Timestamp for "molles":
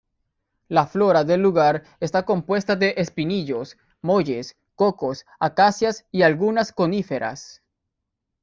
4.01-4.57